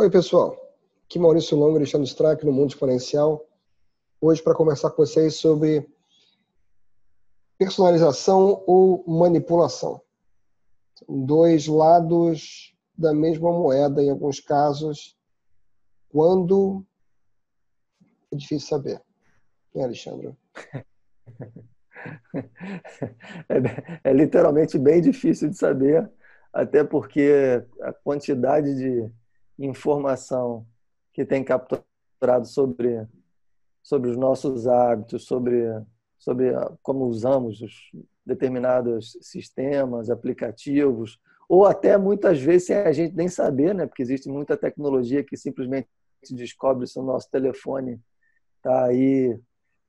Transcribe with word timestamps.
Oi, 0.00 0.08
pessoal. 0.08 0.56
Aqui 1.04 1.18
Maurício 1.18 1.54
Longo, 1.58 1.76
Alexandre 1.76 2.08
Strack, 2.08 2.42
no 2.42 2.50
Mundo 2.50 2.70
Exponencial. 2.70 3.46
Hoje 4.18 4.42
para 4.42 4.54
conversar 4.54 4.88
com 4.92 5.04
vocês 5.04 5.34
sobre 5.34 5.86
personalização 7.58 8.64
ou 8.66 9.04
manipulação. 9.06 10.00
Dois 11.06 11.66
lados 11.66 12.74
da 12.96 13.12
mesma 13.12 13.52
moeda, 13.52 14.02
em 14.02 14.08
alguns 14.08 14.40
casos. 14.40 15.18
Quando 16.08 16.82
é 18.32 18.36
difícil 18.36 18.68
saber. 18.68 19.02
Quem 19.70 19.82
é 19.82 19.84
Alexandre? 19.84 20.34
É, 23.50 24.08
é, 24.10 24.12
literalmente 24.14 24.78
bem 24.78 25.02
difícil 25.02 25.50
de 25.50 25.58
saber, 25.58 26.10
até 26.50 26.82
porque 26.82 27.62
a 27.82 27.92
quantidade 27.92 28.74
de 28.74 29.12
informação 29.66 30.66
que 31.12 31.24
tem 31.24 31.44
capturado 31.44 32.46
sobre, 32.46 33.06
sobre 33.82 34.10
os 34.10 34.16
nossos 34.16 34.66
hábitos, 34.66 35.24
sobre, 35.24 35.66
sobre 36.18 36.52
como 36.82 37.04
usamos 37.04 37.60
os 37.60 37.90
determinados 38.24 39.18
sistemas, 39.20 40.10
aplicativos, 40.10 41.18
ou 41.48 41.66
até 41.66 41.98
muitas 41.98 42.40
vezes 42.40 42.68
sem 42.68 42.76
a 42.76 42.92
gente 42.92 43.14
nem 43.14 43.28
saber, 43.28 43.74
né? 43.74 43.86
porque 43.86 44.02
existe 44.02 44.28
muita 44.28 44.56
tecnologia 44.56 45.24
que 45.24 45.36
simplesmente 45.36 45.88
descobre 46.30 46.86
se 46.86 46.98
o 46.98 47.02
nosso 47.02 47.28
telefone 47.30 48.00
está 48.56 48.84
aí 48.84 49.38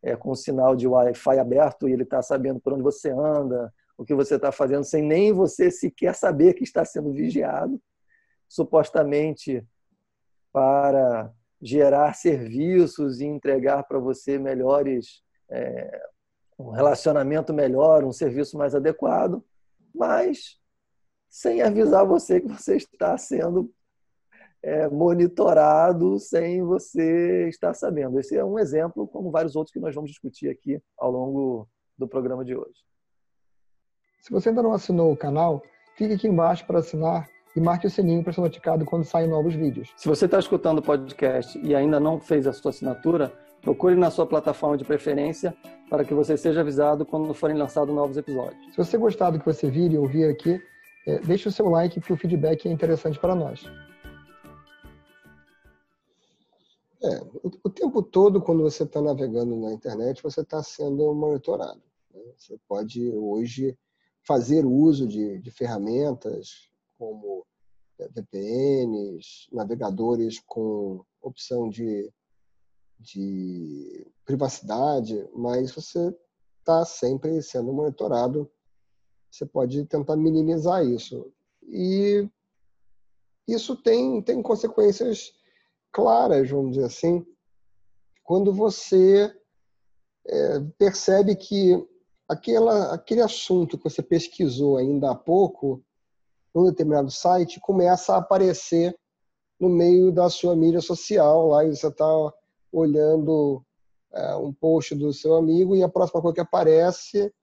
é, 0.02 0.16
com 0.16 0.32
o 0.32 0.36
sinal 0.36 0.76
de 0.76 0.88
Wi-Fi 0.88 1.38
aberto 1.38 1.88
e 1.88 1.94
ele 1.94 2.04
está 2.04 2.22
sabendo 2.22 2.60
por 2.60 2.74
onde 2.74 2.82
você 2.82 3.12
anda, 3.12 3.72
o 3.98 4.04
que 4.04 4.16
você 4.16 4.36
está 4.36 4.52
fazendo, 4.52 4.84
sem 4.84 5.04
nem 5.04 5.32
você 5.32 5.70
sequer 5.70 6.16
saber 6.16 6.56
que 6.56 6.64
está 6.64 6.84
sendo 6.84 7.12
vigiado, 7.12 7.80
supostamente 8.52 9.66
para 10.52 11.32
gerar 11.62 12.14
serviços 12.14 13.22
e 13.22 13.26
entregar 13.26 13.84
para 13.84 13.98
você 13.98 14.38
melhores, 14.38 15.24
é, 15.50 16.04
um 16.60 16.72
relacionamento 16.72 17.54
melhor, 17.54 18.04
um 18.04 18.12
serviço 18.12 18.58
mais 18.58 18.76
adequado, 18.76 19.42
mas 19.96 20.60
sem 21.30 21.62
avisar 21.62 22.06
você 22.06 22.42
que 22.42 22.48
você 22.50 22.76
está 22.76 23.18
sendo 23.18 23.74
é, 24.62 24.90
monitorado 24.90 26.20
sem 26.20 26.62
você 26.62 27.48
estar 27.48 27.74
sabendo. 27.74 28.20
Esse 28.20 28.36
é 28.36 28.44
um 28.44 28.60
exemplo, 28.60 29.08
como 29.08 29.32
vários 29.32 29.56
outros 29.56 29.72
que 29.72 29.80
nós 29.80 29.96
vamos 29.96 30.10
discutir 30.10 30.50
aqui 30.50 30.78
ao 30.98 31.10
longo 31.10 31.70
do 31.98 32.06
programa 32.06 32.44
de 32.44 32.54
hoje. 32.54 32.84
Se 34.20 34.30
você 34.30 34.50
ainda 34.50 34.62
não 34.62 34.74
assinou 34.74 35.14
o 35.14 35.18
canal, 35.18 35.64
clique 35.96 36.16
aqui 36.16 36.28
embaixo 36.28 36.68
para 36.68 36.80
assinar 36.80 37.30
e 37.56 37.60
marque 37.60 37.88
o 37.88 37.90
sininho 37.90 38.24
para 38.24 38.34
ser 38.34 38.42
notificado 38.42 38.86
quando 38.86 39.04
saem 39.04 39.28
novos 39.28 39.54
vídeos. 39.54 39.92
Se 39.98 40.08
você 40.08 40.26
está 40.26 40.40
escutando 40.40 40.80
o 40.80 40.82
podcast 40.82 41.60
e 41.64 41.76
ainda 41.76 42.00
não 42.00 42.20
fez 42.20 42.48
a 42.48 42.54
sua 42.54 42.70
assinatura, 42.70 43.32
procure 43.62 43.96
na 43.96 44.10
sua 44.10 44.26
plataforma 44.26 44.78
de 44.78 44.84
preferência 44.84 45.56
para 45.90 46.04
que 46.04 46.14
você 46.14 46.38
seja 46.38 46.62
avisado 46.62 47.06
quando 47.06 47.34
forem 47.34 47.58
lançados 47.58 47.94
novos 47.94 48.18
episódios. 48.18 48.66
Se 48.72 48.78
você 48.78 48.98
gostar 48.98 49.32
do 49.32 49.40
que 49.40 49.46
você 49.46 49.70
vir 49.70 49.92
e 49.92 49.98
ouvir 49.98 50.26
aqui, 50.26 50.62
é, 51.06 51.20
deixe 51.20 51.48
o 51.48 51.52
seu 51.52 51.68
like, 51.70 52.00
porque 52.00 52.14
o 52.14 52.18
feedback 52.18 52.68
é 52.68 52.72
interessante 52.72 53.20
para 53.20 53.36
nós. 53.36 53.66
É, 57.04 57.20
o, 57.64 57.70
tempo 57.70 58.04
todo, 58.04 58.40
quando 58.42 58.62
você 58.62 58.84
está 58.84 59.02
navegando 59.02 59.56
na 59.56 59.74
internet, 59.74 60.22
você 60.22 60.42
está 60.42 60.62
sendo 60.62 61.12
monitorado. 61.16 61.82
Né? 62.14 62.22
Você 62.38 62.60
pode 62.68 63.12
hoje 63.12 63.76
fazer 64.24 64.66
uso 64.66 65.08
de, 65.08 65.40
de 65.40 65.50
ferramentas 65.50 66.70
como 67.00 67.41
VPNs, 68.10 69.48
navegadores 69.52 70.40
com 70.40 71.04
opção 71.22 71.70
de, 71.70 72.12
de 73.00 74.08
privacidade, 74.26 75.28
mas 75.36 75.72
você 75.72 76.16
está 76.60 76.86
sempre 76.86 77.42
sendo 77.42 77.74
monitorado. 77.74 78.50
Você 79.30 79.46
pode 79.46 79.86
tentar 79.86 80.16
minimizar 80.16 80.86
isso. 80.86 81.32
E 81.64 82.28
isso 83.48 83.76
tem, 83.76 84.22
tem 84.22 84.42
consequências 84.42 85.34
claras, 85.92 86.50
vamos 86.50 86.74
dizer 86.74 86.86
assim, 86.86 87.26
quando 88.24 88.54
você 88.54 89.34
é, 90.26 90.60
percebe 90.78 91.36
que 91.36 91.86
aquela, 92.28 92.94
aquele 92.94 93.22
assunto 93.22 93.78
que 93.78 93.84
você 93.84 94.02
pesquisou 94.02 94.78
ainda 94.78 95.12
há 95.12 95.16
pouco, 95.16 95.84
num 96.54 96.66
determinado 96.66 97.10
site, 97.10 97.60
começa 97.60 98.14
a 98.14 98.18
aparecer 98.18 98.96
no 99.60 99.70
meio 99.70 100.12
da 100.12 100.30
sua 100.30 100.56
mídia 100.56 100.82
social, 100.82 101.48
lá 101.48 101.64
e 101.64 101.76
você 101.76 101.88
está 101.88 102.06
olhando 102.72 103.64
é, 104.14 104.36
um 104.36 104.52
post 104.52 104.96
do 104.96 105.14
seu 105.14 105.36
amigo 105.36 105.76
e 105.76 105.84
a 105.84 105.90
próxima 105.90 106.22
coisa 106.22 106.36
que 106.36 106.42
aparece 106.42 107.34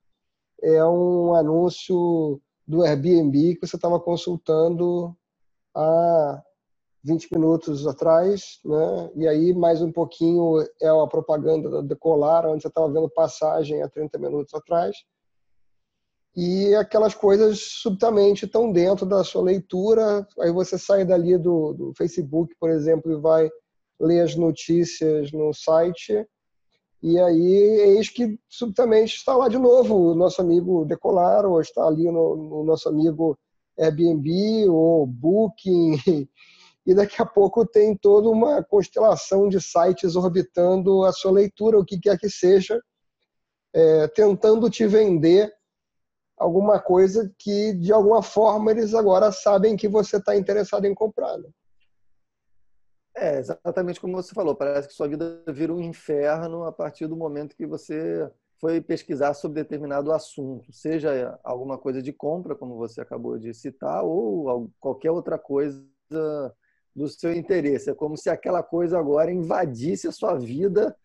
é 0.61 0.83
um 0.85 1.33
anúncio 1.33 2.41
do 2.67 2.83
Airbnb 2.83 3.55
que 3.55 3.65
você 3.65 3.75
estava 3.75 3.99
consultando 3.99 5.15
há 5.73 6.43
20 7.03 7.33
minutos 7.33 7.87
atrás, 7.87 8.59
né? 8.65 9.11
e 9.15 9.27
aí 9.27 9.53
mais 9.53 9.81
um 9.81 9.91
pouquinho 9.91 10.61
é 10.81 10.87
a 10.87 11.07
propaganda 11.07 11.69
da 11.69 11.81
Decolar, 11.81 12.45
onde 12.45 12.61
você 12.61 12.67
estava 12.67 12.91
vendo 12.91 13.09
passagem 13.09 13.81
há 13.81 13.89
30 13.89 14.17
minutos 14.19 14.53
atrás. 14.53 14.95
E 16.35 16.73
aquelas 16.75 17.13
coisas 17.13 17.59
subitamente 17.59 18.45
estão 18.45 18.71
dentro 18.71 19.05
da 19.05 19.23
sua 19.23 19.41
leitura, 19.41 20.27
aí 20.39 20.51
você 20.51 20.77
sai 20.77 21.03
dali 21.03 21.37
do, 21.37 21.73
do 21.73 21.93
Facebook, 21.97 22.55
por 22.59 22.69
exemplo, 22.69 23.11
e 23.11 23.19
vai 23.19 23.49
ler 23.99 24.21
as 24.21 24.35
notícias 24.35 25.31
no 25.31 25.53
site, 25.53 26.25
e 27.01 27.17
aí 27.19 27.53
eis 27.95 28.09
que 28.09 28.37
subitamente 28.47 29.15
está 29.15 29.35
lá 29.35 29.47
de 29.47 29.57
novo 29.57 30.11
o 30.11 30.15
nosso 30.15 30.41
amigo 30.41 30.85
Decolar, 30.85 31.45
ou 31.45 31.59
está 31.59 31.85
ali 31.85 32.05
no, 32.05 32.35
no 32.35 32.63
nosso 32.63 32.87
amigo 32.87 33.37
Airbnb, 33.77 34.69
ou 34.69 35.05
Booking, 35.05 35.97
e 36.85 36.93
daqui 36.93 37.21
a 37.21 37.25
pouco 37.25 37.65
tem 37.65 37.95
toda 37.95 38.29
uma 38.29 38.63
constelação 38.63 39.49
de 39.49 39.61
sites 39.61 40.15
orbitando 40.15 41.03
a 41.03 41.11
sua 41.11 41.31
leitura, 41.31 41.79
o 41.79 41.85
que 41.85 41.99
quer 41.99 42.17
que 42.17 42.29
seja, 42.29 42.81
é, 43.73 44.07
tentando 44.07 44.69
te 44.69 44.85
vender 44.85 45.53
alguma 46.39 46.79
coisa 46.79 47.31
que, 47.37 47.73
de 47.73 47.91
alguma 47.91 48.23
forma, 48.23 48.71
eles 48.71 48.93
agora 48.93 49.31
sabem 49.31 49.75
que 49.75 49.89
você 49.89 50.17
está 50.17 50.35
interessado 50.35 50.85
em 50.85 50.95
comprar. 50.95 51.37
Né? 51.37 51.49
É, 53.15 53.37
exatamente 53.37 53.99
como 53.99 54.15
você 54.15 54.33
falou. 54.33 54.55
Parece 54.55 54.87
que 54.87 54.93
sua 54.93 55.09
vida 55.09 55.43
vira 55.49 55.73
um 55.73 55.81
inferno 55.81 56.63
a 56.63 56.71
partir 56.71 57.05
do 57.07 57.17
momento 57.17 57.57
que 57.57 57.67
você 57.67 58.31
foi 58.57 58.81
pesquisar 58.81 59.33
sobre 59.33 59.63
determinado 59.63 60.11
assunto, 60.11 60.71
seja 60.73 61.39
alguma 61.43 61.77
coisa 61.77 62.01
de 62.01 62.11
compra, 62.11 62.55
como 62.55 62.75
você 62.75 62.99
acabou 62.99 63.37
de 63.37 63.53
citar, 63.53 64.03
ou 64.03 64.69
qualquer 64.81 65.11
outra 65.11 65.37
coisa 65.37 65.81
do 66.93 67.07
seu 67.07 67.33
interesse. 67.33 67.89
É 67.89 67.93
como 67.93 68.17
se 68.17 68.29
aquela 68.29 68.61
coisa 68.61 68.99
agora 68.99 69.31
invadisse 69.31 70.07
a 70.07 70.11
sua 70.11 70.37
vida 70.37 70.95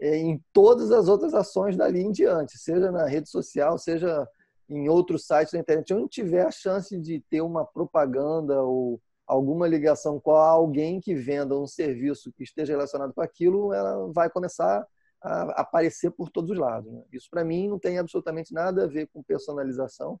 é, 0.00 0.16
em 0.16 0.40
todas 0.52 0.92
as 0.92 1.08
outras 1.08 1.34
ações 1.34 1.76
dali 1.76 2.00
em 2.00 2.12
diante, 2.12 2.58
seja 2.58 2.92
na 2.92 3.06
rede 3.06 3.28
social, 3.28 3.76
seja 3.76 4.28
em 4.68 4.88
outros 4.88 5.26
sites 5.26 5.52
da 5.52 5.58
internet, 5.58 5.92
onde 5.92 6.08
tiver 6.08 6.46
a 6.46 6.50
chance 6.50 6.98
de 6.98 7.20
ter 7.30 7.40
uma 7.40 7.64
propaganda 7.64 8.62
ou 8.62 9.00
alguma 9.26 9.66
ligação 9.66 10.20
com 10.20 10.32
alguém 10.32 11.00
que 11.00 11.14
venda 11.14 11.58
um 11.58 11.66
serviço 11.66 12.32
que 12.32 12.42
esteja 12.42 12.72
relacionado 12.72 13.12
com 13.12 13.20
aquilo, 13.20 13.72
ela 13.72 14.10
vai 14.12 14.28
começar 14.28 14.86
a 15.22 15.62
aparecer 15.62 16.10
por 16.10 16.30
todos 16.30 16.50
os 16.50 16.58
lados. 16.58 16.92
Né? 16.92 17.02
Isso, 17.12 17.28
para 17.30 17.44
mim, 17.44 17.68
não 17.68 17.78
tem 17.78 17.98
absolutamente 17.98 18.52
nada 18.52 18.84
a 18.84 18.86
ver 18.86 19.08
com 19.08 19.22
personalização. 19.22 20.20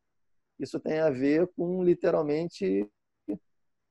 Isso 0.58 0.80
tem 0.80 1.00
a 1.00 1.10
ver 1.10 1.46
com, 1.54 1.82
literalmente, 1.82 2.88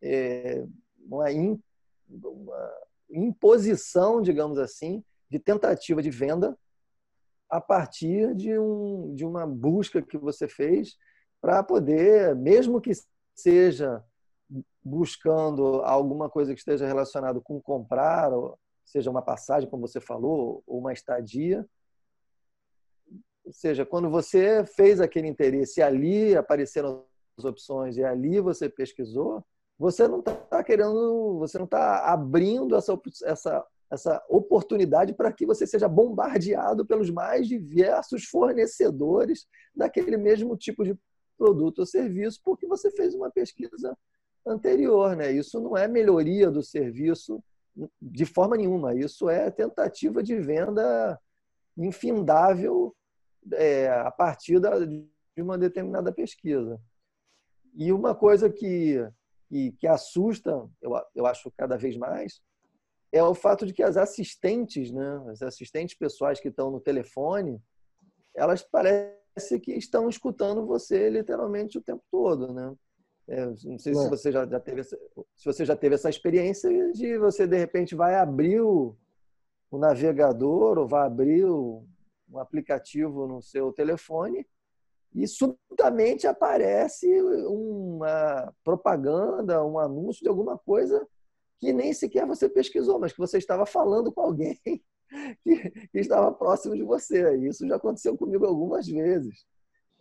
é, 0.02 0.66
uma, 1.00 1.32
in, 1.32 1.62
uma 2.10 2.72
imposição, 3.12 4.22
digamos 4.22 4.58
assim, 4.58 5.04
de 5.30 5.38
tentativa 5.40 6.02
de 6.02 6.10
venda 6.10 6.58
a 7.54 7.62
partir 7.62 8.34
de, 8.34 8.58
um, 8.58 9.14
de 9.14 9.24
uma 9.24 9.46
busca 9.46 10.02
que 10.02 10.18
você 10.18 10.48
fez 10.48 10.98
para 11.40 11.62
poder, 11.62 12.36
mesmo 12.36 12.82
que 12.82 12.92
seja 13.36 14.04
buscando 14.84 15.82
alguma 15.84 16.30
coisa 16.30 16.52
que 16.52 16.60
esteja 16.60 16.88
relacionado 16.88 17.40
com 17.42 17.62
comprar, 17.62 18.34
ou 18.34 18.58
seja 18.84 19.12
uma 19.12 19.22
passagem, 19.22 19.70
como 19.70 19.88
você 19.88 20.02
falou, 20.02 20.64
ou 20.66 20.80
uma 20.80 20.94
estadia, 20.94 21.64
ou 23.46 23.54
seja, 23.54 23.86
quando 23.86 24.10
você 24.10 24.66
fez 24.66 25.00
aquele 25.00 25.28
interesse 25.28 25.80
e 25.80 25.84
ali 25.84 26.36
apareceram 26.36 27.06
as 27.38 27.46
opções 27.46 27.98
e 27.98 28.04
ali 28.04 28.40
você 28.40 28.68
pesquisou, 28.68 29.46
você 29.78 30.08
não 30.08 30.20
está 30.22 30.64
querendo, 30.64 31.38
você 31.38 31.60
não 31.60 31.66
está 31.66 32.12
abrindo 32.12 32.76
essa, 32.76 33.00
essa, 33.26 33.66
essa 33.94 34.24
oportunidade 34.28 35.14
para 35.14 35.32
que 35.32 35.46
você 35.46 35.68
seja 35.68 35.88
bombardeado 35.88 36.86
pelos 36.86 37.10
mais 37.10 37.48
diversos 37.48 38.26
fornecedores 38.26 39.46
daquele 39.76 40.18
mesmo 40.18 40.58
tipo 40.58 40.84
de 40.84 40.98
produto 41.38 41.80
ou 41.80 41.86
serviço, 41.86 42.40
porque 42.44 42.68
você 42.68 42.90
fez 42.92 43.14
uma 43.14 43.32
pesquisa 43.32 43.98
anterior, 44.46 45.16
né? 45.16 45.32
Isso 45.32 45.60
não 45.62 45.78
é 45.78 45.88
melhoria 45.88 46.50
do 46.50 46.62
serviço 46.62 47.42
de 48.02 48.26
forma 48.26 48.58
nenhuma. 48.58 48.94
Isso 48.94 49.30
é 49.30 49.50
tentativa 49.50 50.22
de 50.22 50.36
venda 50.40 51.20
infindável 51.78 52.96
é, 53.54 53.90
a 53.90 54.12
partir 54.12 54.60
da, 54.60 54.80
de 54.80 55.08
uma 55.38 55.58
determinada 55.58 56.12
pesquisa. 56.12 56.80
E 57.76 57.92
uma 57.92 58.14
coisa 58.14 58.50
que, 58.50 58.98
que, 59.48 59.72
que 59.74 59.88
assusta, 59.88 60.70
eu, 60.82 60.92
eu 61.16 61.26
acho 61.26 61.52
cada 61.58 61.78
vez 61.78 61.98
mais, 61.98 62.42
é 63.14 63.24
o 63.24 63.36
fato 63.36 63.64
de 63.64 63.74
que 63.74 63.84
as 63.84 63.96
assistentes, 63.96 64.92
né, 64.92 65.24
as 65.30 65.44
assistentes 65.44 65.96
pessoais 65.96 66.40
que 66.40 66.48
estão 66.48 66.72
no 66.72 66.80
telefone, 66.80 67.62
elas 68.36 68.64
parecem 68.64 69.60
que 69.62 69.72
estão 69.74 70.10
escutando 70.10 70.66
você 70.66 71.12
literalmente 71.12 71.78
o 71.78 71.82
tempo 71.82 72.04
todo, 72.10 72.52
né? 72.52 72.74
É, 73.28 73.46
não 73.46 73.78
sei 73.80 73.94
se 73.94 74.10
você 74.10 74.32
já, 74.32 74.46
já 74.46 74.60
teve 74.60 74.82
essa, 74.82 75.00
se 75.36 75.46
você 75.46 75.64
já 75.64 75.76
teve 75.78 75.96
essa 75.96 76.10
experiência 76.10 76.92
de 76.92 77.18
você 77.18 77.48
de 77.48 77.56
repente 77.56 77.96
vai 77.96 78.16
abrir 78.16 78.60
o, 78.60 78.98
o 79.72 79.78
navegador 79.78 80.78
ou 80.78 80.88
vai 80.88 81.06
abrir 81.06 81.46
o, 81.46 81.86
um 82.30 82.40
aplicativo 82.40 83.26
no 83.28 83.42
seu 83.42 83.72
telefone 83.72 84.46
e 85.16 85.26
subitamente 85.26 86.28
aparece 86.28 87.08
uma 87.46 88.52
propaganda, 88.64 89.64
um 89.64 89.78
anúncio 89.78 90.24
de 90.24 90.28
alguma 90.28 90.58
coisa 90.58 91.08
que 91.64 91.72
nem 91.72 91.94
sequer 91.94 92.28
você 92.28 92.50
pesquisou, 92.50 93.00
mas 93.00 93.14
que 93.14 93.20
você 93.20 93.38
estava 93.38 93.66
falando 93.66 94.12
com 94.12 94.22
alguém 94.22 94.60
que, 95.44 95.70
que 95.70 96.00
estava 96.00 96.32
próximo 96.34 96.76
de 96.76 96.84
você. 96.84 97.38
Isso 97.38 97.66
já 97.66 97.78
aconteceu 97.78 98.18
comigo 98.18 98.46
algumas 98.46 98.86
vezes. 98.86 99.46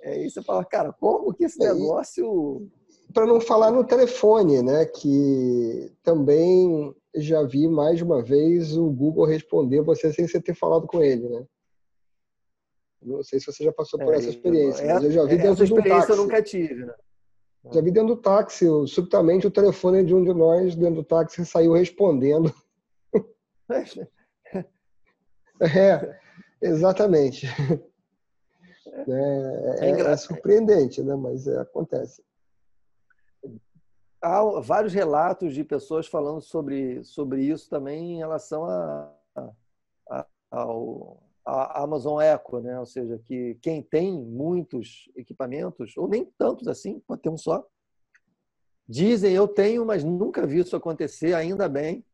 É, 0.01 0.25
e 0.25 0.29
você 0.29 0.43
fala, 0.43 0.65
cara, 0.65 0.93
como 0.93 1.33
que 1.33 1.45
esse 1.45 1.63
é, 1.65 1.73
negócio 1.73 2.69
para 3.15 3.27
não 3.27 3.41
falar 3.41 3.71
no 3.71 3.85
telefone, 3.85 4.63
né? 4.63 4.87
Que 4.87 5.93
também 6.03 6.93
já 7.15 7.43
vi 7.45 7.69
mais 7.69 7.99
de 7.99 8.05
uma 8.05 8.23
vez 8.23 8.77
o 8.77 8.91
Google 8.91 9.27
responder 9.27 9.83
você 9.83 10.13
sem 10.13 10.27
você 10.27 10.41
ter 10.41 10.55
falado 10.55 10.87
com 10.89 11.01
ele, 11.01 11.29
né? 11.29 11.47
Não 13.01 13.23
sei 13.23 13.39
se 13.39 13.47
você 13.47 13.65
já 13.65 13.73
passou 13.73 14.01
por 14.01 14.15
é, 14.15 14.17
essa 14.17 14.31
experiência, 14.31 14.83
é, 14.83 14.95
mas 14.95 15.05
eu 15.05 15.11
já 15.11 15.25
vi 15.25 15.37
dentro 15.37 15.67
do 15.67 15.83
táxi. 15.83 16.11
eu 16.11 16.17
nunca 16.17 16.43
tive, 16.43 16.87
né? 16.87 16.95
Já 17.71 17.81
vi 17.81 17.91
dentro 17.93 18.15
do 18.15 18.21
táxi, 18.21 18.67
subitamente 18.89 19.47
o 19.47 19.51
telefone 19.51 20.05
de 20.05 20.15
um 20.15 20.25
de 20.25 20.35
nós 20.35 20.75
dentro 20.75 20.97
do 20.97 21.05
táxi 21.05 21.45
saiu 21.47 21.75
respondendo. 21.75 22.53
é, 25.61 26.19
exatamente. 26.61 27.47
É, 29.09 29.87
é, 29.87 29.91
é, 29.91 30.01
é 30.01 30.17
surpreendente, 30.17 31.03
né? 31.03 31.15
mas 31.15 31.47
é, 31.47 31.61
acontece 31.61 32.23
há 34.23 34.61
vários 34.61 34.95
relatos 34.95 35.53
de 35.53 35.65
pessoas 35.65 36.07
falando 36.07 36.41
sobre, 36.41 37.03
sobre 37.03 37.43
isso 37.43 37.69
também 37.69 38.15
em 38.15 38.19
relação 38.19 38.65
a, 38.65 39.13
a, 40.09 40.27
ao 40.51 41.22
a 41.45 41.83
Amazon 41.83 42.21
Echo, 42.21 42.61
né? 42.61 42.79
Ou 42.79 42.87
seja, 42.87 43.19
que 43.25 43.57
quem 43.61 43.83
tem 43.83 44.13
muitos 44.13 45.11
equipamentos, 45.17 45.97
ou 45.97 46.09
nem 46.09 46.25
tantos 46.39 46.69
assim, 46.69 47.01
pode 47.07 47.23
ter 47.23 47.29
um 47.29 47.37
só, 47.37 47.67
dizem 48.89 49.33
eu 49.33 49.49
tenho, 49.49 49.85
mas 49.85 50.05
nunca 50.05 50.47
vi 50.47 50.61
isso 50.61 50.77
acontecer, 50.77 51.35
ainda 51.35 51.69
bem, 51.69 52.05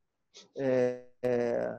é, 0.57 1.05
é, 1.23 1.79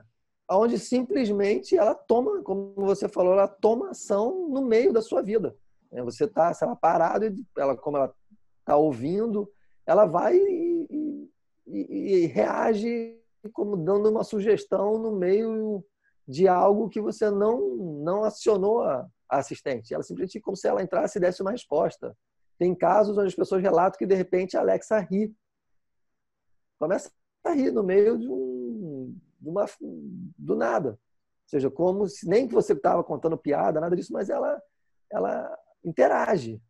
onde 0.50 0.78
simplesmente 0.78 1.76
ela 1.76 1.94
toma, 1.94 2.42
como 2.42 2.74
você 2.76 3.08
falou, 3.08 3.32
ela 3.32 3.48
toma 3.48 3.90
ação 3.90 4.48
no 4.48 4.62
meio 4.62 4.92
da 4.92 5.02
sua 5.02 5.22
vida. 5.22 5.56
É, 5.92 6.02
você 6.02 6.24
está, 6.24 6.52
sei 6.54 6.68
lá, 6.68 6.76
parado 6.76 7.34
ela, 7.56 7.76
como 7.76 7.96
ela 7.96 8.14
está 8.60 8.76
ouvindo, 8.76 9.50
ela 9.86 10.06
vai 10.06 10.36
e, 10.36 11.28
e, 11.66 12.22
e 12.22 12.26
reage 12.26 13.18
como 13.52 13.76
dando 13.76 14.10
uma 14.10 14.22
sugestão 14.22 14.98
no 14.98 15.12
meio 15.12 15.84
de 16.30 16.46
algo 16.46 16.88
que 16.88 17.00
você 17.00 17.28
não 17.28 17.76
não 17.76 18.22
acionou 18.22 18.82
a, 18.82 19.08
assistente. 19.28 19.92
Ela 19.92 20.02
simplesmente 20.02 20.40
como 20.40 20.56
se 20.56 20.68
ela 20.68 20.82
entrasse 20.82 21.18
e 21.18 21.20
desse 21.20 21.42
uma 21.42 21.50
resposta. 21.50 22.16
Tem 22.56 22.74
casos 22.74 23.18
onde 23.18 23.28
as 23.28 23.34
pessoas 23.34 23.62
relatam 23.62 23.98
que 23.98 24.06
de 24.06 24.14
repente 24.14 24.56
a 24.56 24.60
Alexa 24.60 24.98
ri. 25.00 25.34
Começa 26.78 27.10
a 27.44 27.50
rir 27.50 27.72
no 27.72 27.82
meio 27.82 28.16
de 28.16 28.28
um 28.28 29.16
de 29.40 29.48
uma 29.48 29.66
do 30.38 30.54
nada. 30.54 30.90
Ou 30.90 31.48
seja, 31.48 31.70
como 31.70 32.06
se 32.06 32.28
nem 32.28 32.46
que 32.46 32.54
você 32.54 32.74
estava 32.74 33.02
contando 33.02 33.36
piada, 33.36 33.80
nada 33.80 33.96
disso, 33.96 34.12
mas 34.12 34.30
ela 34.30 34.62
ela 35.10 35.58
interage 35.84 36.62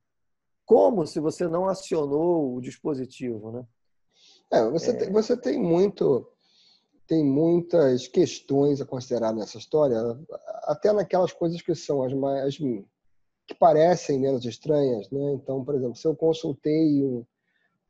como 0.65 1.07
se 1.07 1.21
você 1.21 1.49
não 1.49 1.69
acionou 1.69 2.55
o 2.55 2.61
dispositivo, 2.61 3.51
né? 3.51 3.67
É, 4.53 4.71
você, 4.71 4.91
é... 4.91 4.95
Tem, 4.95 5.12
você 5.12 5.37
tem 5.37 5.61
muito 5.61 6.31
tem 7.11 7.25
muitas 7.25 8.07
questões 8.07 8.81
a 8.81 8.87
considerar 8.87 9.35
nessa 9.35 9.59
história, 9.59 9.99
até 10.62 10.93
naquelas 10.93 11.33
coisas 11.33 11.61
que 11.61 11.75
são 11.75 12.05
as 12.05 12.15
mais 12.15 12.57
que 12.57 13.55
parecem 13.59 14.21
menos 14.21 14.45
estranhas, 14.45 15.11
né? 15.11 15.33
Então, 15.33 15.65
por 15.65 15.75
exemplo, 15.75 15.97
se 15.97 16.07
eu 16.07 16.15
consultei 16.15 17.05
um, 17.05 17.27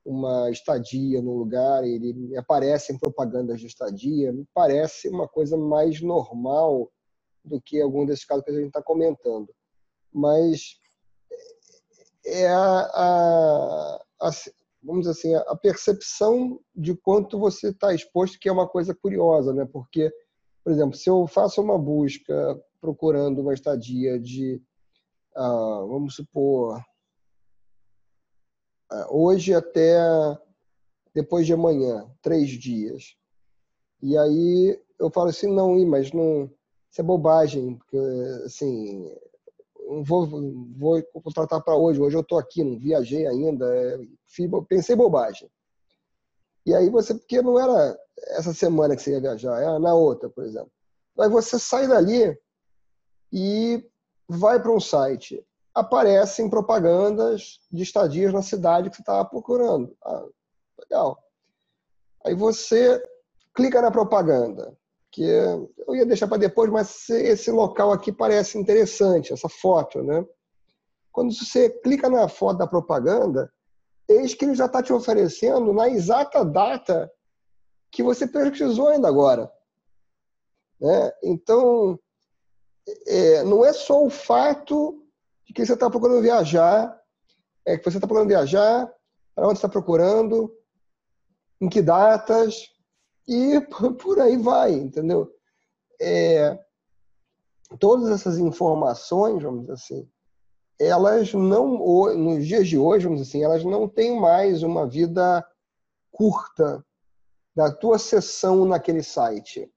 uma 0.07 0.51
estadia 0.51 1.21
no 1.21 1.37
lugar 1.37 1.85
ele 1.85 2.15
me 2.15 2.35
aparecem 2.39 2.97
propagandas 2.97 3.61
de 3.61 3.67
estadia, 3.67 4.33
me 4.33 4.47
parece 4.55 5.11
uma 5.11 5.29
coisa 5.29 5.55
mais 5.55 6.01
normal 6.01 6.91
do 7.45 7.61
que 7.61 7.79
algum 7.79 8.07
desses 8.07 8.25
casos 8.25 8.43
que 8.43 8.53
a 8.53 8.55
gente 8.55 8.69
está 8.69 8.83
comentando. 8.83 9.55
Mas 10.11 10.79
é 12.25 12.49
a, 12.49 12.91
a, 12.95 14.05
a, 14.23 14.31
vamos 14.82 15.03
dizer 15.06 15.12
assim, 15.12 15.35
a 15.35 15.56
percepção 15.56 16.61
de 16.75 16.94
quanto 16.94 17.38
você 17.38 17.69
está 17.69 17.94
exposto, 17.94 18.38
que 18.38 18.49
é 18.49 18.53
uma 18.53 18.69
coisa 18.69 18.94
curiosa, 18.94 19.53
né? 19.53 19.67
Porque, 19.71 20.11
por 20.65 20.73
exemplo, 20.73 20.97
se 20.97 21.09
eu 21.09 21.27
faço 21.27 21.61
uma 21.61 21.79
busca 21.79 22.59
procurando 22.81 23.41
uma 23.41 23.55
estadia 23.55 24.19
de, 24.19 24.61
ah, 25.37 25.85
vamos 25.87 26.15
supor, 26.15 26.82
ah, 28.91 29.06
hoje 29.11 29.55
até 29.55 29.99
depois 31.15 31.47
de 31.47 31.53
amanhã, 31.53 32.09
três 32.23 32.50
dias. 32.50 33.17
E 34.03 34.17
aí 34.17 34.81
eu 34.99 35.11
falo 35.11 35.29
assim, 35.29 35.53
não, 35.53 35.79
mas 35.87 36.12
não, 36.12 36.44
isso 36.91 37.00
é 37.00 37.05
bobagem, 37.05 37.76
porque 37.76 37.99
assim, 38.44 39.12
vou, 40.05 40.27
vou 40.77 41.03
contratar 41.25 41.61
para 41.63 41.75
hoje, 41.75 42.01
hoje 42.01 42.17
eu 42.17 42.21
estou 42.21 42.39
aqui, 42.39 42.63
não 42.63 42.79
viajei 42.79 43.27
ainda, 43.27 43.67
é, 43.67 43.99
pensei 44.69 44.95
bobagem. 44.95 45.50
E 46.64 46.75
aí 46.75 46.88
você, 46.88 47.14
porque 47.14 47.43
não 47.43 47.59
era 47.59 47.99
essa 48.29 48.53
semana 48.53 48.95
que 48.95 49.03
você 49.03 49.12
ia 49.12 49.21
viajar, 49.21 49.61
era 49.61 49.79
na 49.79 49.95
outra, 49.95 50.29
por 50.29 50.45
exemplo. 50.45 50.71
Aí 51.19 51.29
você 51.29 51.59
sai 51.59 51.88
dali 51.88 52.38
e 53.33 53.85
vai 54.29 54.61
para 54.61 54.71
um 54.71 54.81
site. 54.81 55.45
Aparecem 55.75 56.49
propagandas 56.49 57.61
de 57.71 57.83
estadias 57.83 58.33
na 58.33 58.43
cidade 58.43 58.91
que 58.91 58.97
você 58.97 59.03
estava 59.03 59.25
procurando. 59.25 59.97
Ah, 60.05 60.26
legal. 60.79 61.19
Aí 62.25 62.35
você 62.35 63.03
clica 63.55 63.81
na 63.81 63.91
propaganda 63.91 64.76
que 65.12 65.23
eu 65.23 65.95
ia 65.95 66.07
deixar 66.07 66.29
para 66.29 66.38
depois, 66.38 66.71
mas 66.71 67.09
esse 67.11 67.50
local 67.50 67.93
aqui 67.93 68.12
parece 68.12 68.59
interessante, 68.59 69.33
essa 69.33 69.49
foto, 69.49 70.02
né? 70.02 70.25
Quando 71.12 71.35
você 71.35 71.69
clica 71.69 72.09
na 72.09 72.29
foto 72.29 72.59
da 72.59 72.67
propaganda, 72.67 73.52
eis 74.09 74.35
que 74.35 74.45
ele 74.45 74.55
já 74.55 74.67
está 74.67 74.83
te 74.83 74.93
oferecendo 74.93 75.73
na 75.73 75.88
exata 75.88 76.45
data 76.45 77.11
que 77.90 78.02
você 78.02 78.26
pesquisou 78.26 78.88
ainda 78.88 79.09
agora. 79.09 79.50
Né? 80.81 81.12
Então, 81.25 81.99
é, 83.07 83.43
não 83.43 83.64
é 83.64 83.73
só 83.73 84.05
o 84.05 84.11
fato 84.11 85.05
de 85.45 85.52
que 85.52 85.67
você 85.67 85.75
está 85.75 85.90
procurando 85.90 86.23
viajar, 86.23 86.97
é 87.67 87.76
que 87.76 87.85
você 87.85 87.99
está 87.99 88.07
procurando 88.07 88.29
viajar, 88.29 88.90
para 89.35 89.47
onde 89.47 89.59
está 89.59 89.69
procurando, 89.69 90.55
em 91.61 91.69
que 91.69 91.83
datas, 91.83 92.71
e 93.31 93.61
por 93.61 94.19
aí 94.19 94.37
vai, 94.37 94.73
entendeu? 94.73 95.33
É, 96.01 96.59
todas 97.79 98.11
essas 98.11 98.39
informações, 98.39 99.41
vamos 99.41 99.61
dizer 99.61 99.75
assim, 99.75 100.09
elas 100.81 101.33
não, 101.33 101.79
nos 102.17 102.45
dias 102.45 102.67
de 102.67 102.77
hoje, 102.77 103.05
vamos 103.05 103.21
dizer 103.21 103.31
assim, 103.31 103.45
elas 103.45 103.65
não 103.65 103.87
têm 103.87 104.19
mais 104.19 104.65
uma 104.65 104.85
vida 104.85 105.47
curta 106.11 106.85
da 107.55 107.71
tua 107.71 107.99
sessão 108.01 108.65
naquele 108.65 109.03
site. 109.03 109.71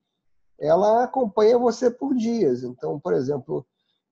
Ela 0.60 1.04
acompanha 1.04 1.58
você 1.60 1.92
por 1.92 2.16
dias. 2.16 2.64
Então, 2.64 3.00
por 3.00 3.14
exemplo, 3.14 3.68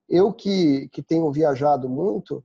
eu 0.08 0.32
que, 0.32 0.88
que 0.90 1.02
tenho 1.02 1.32
viajado 1.32 1.88
muito, 1.88 2.44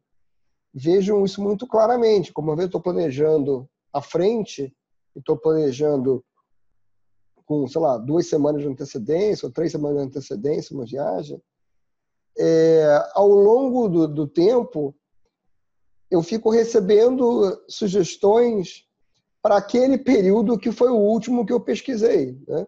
vejo 0.74 1.24
isso 1.24 1.44
muito 1.44 1.68
claramente. 1.68 2.34
Como 2.34 2.51
eu 2.51 2.66
estou 2.66 2.82
planejando 2.82 3.70
à 3.94 4.01
frente, 4.01 4.75
estou 5.16 5.38
planejando 5.38 6.24
com, 7.48 7.66
sei 7.66 7.80
lá, 7.80 7.98
duas 7.98 8.27
semanas 8.27 8.62
de 8.62 8.68
antecedência 8.68 9.46
ou 9.48 9.51
três 9.51 9.72
semanas 9.72 9.98
de 9.98 10.08
antecedência 10.10 10.75
uma 10.75 10.86
viagem, 10.86 11.42
é, 12.38 13.10
ao 13.13 13.30
longo 13.30 13.88
do, 13.88 14.08
do 14.08 14.27
tempo, 14.27 14.94
eu 16.12 16.22
fico 16.22 16.50
recebendo 16.51 17.58
sugestões 17.68 18.86
para 19.42 19.58
aquele 19.58 19.98
período 19.98 20.60
que 20.60 20.72
foi 20.72 20.89
o 20.89 20.98
último 20.98 21.46
que 21.46 21.54
eu 21.54 21.60
pesquisei. 21.60 22.38
Né? 22.46 22.68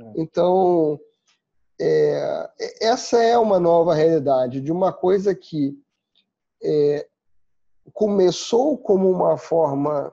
É. 0.00 0.12
Então, 0.16 0.98
é, 1.78 2.50
essa 2.80 3.22
é 3.22 3.38
uma 3.38 3.60
nova 3.60 3.94
realidade 3.94 4.62
de 4.62 4.72
uma 4.72 4.90
coisa 4.90 5.34
que 5.34 5.78
é, 6.62 7.06
começou 7.92 8.78
como 8.78 9.10
uma 9.10 9.36
forma 9.36 10.10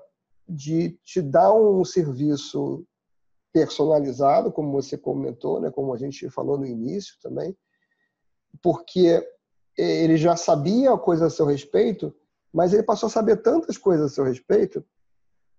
de 0.48 0.92
te 1.04 1.22
dar 1.22 1.54
um 1.54 1.84
serviço 1.86 2.86
personalizado, 3.56 4.52
como 4.52 4.70
você 4.70 4.98
comentou, 4.98 5.62
né, 5.62 5.72
como 5.72 5.94
a 5.94 5.98
gente 5.98 6.30
falou 6.30 6.58
no 6.58 6.66
início 6.66 7.16
também, 7.22 7.56
porque 8.62 9.26
ele 9.78 10.18
já 10.18 10.36
sabia 10.36 10.98
coisas 10.98 11.32
a 11.32 11.36
seu 11.36 11.46
respeito, 11.46 12.14
mas 12.54 12.74
ele 12.74 12.84
passou 12.84 13.08
a 13.08 13.10
saber 13.10 13.38
tantas 13.38 13.78
coisas 13.78 14.12
a 14.12 14.14
seu 14.14 14.26
respeito 14.26 14.84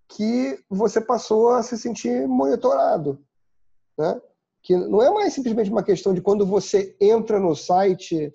que 0.07 0.63
você 0.69 1.01
passou 1.01 1.49
a 1.49 1.63
se 1.63 1.75
sentir 1.75 2.27
monitorado, 2.27 3.19
né? 3.97 4.21
Que 4.61 4.75
não 4.75 5.01
é 5.01 5.09
mais 5.09 5.33
simplesmente 5.33 5.71
uma 5.71 5.83
questão 5.83 6.13
de 6.13 6.21
quando 6.21 6.45
você 6.45 6.95
entra 7.01 7.39
no 7.39 7.55
site, 7.55 8.31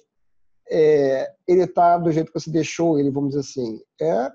é, 0.69 1.33
ele 1.47 1.62
está 1.62 1.99
do 1.99 2.11
jeito 2.11 2.33
que 2.33 2.40
você 2.40 2.50
deixou 2.50 2.99
ele, 2.99 3.11
vamos 3.11 3.31
dizer 3.31 3.40
assim. 3.40 3.81
É 4.00 4.33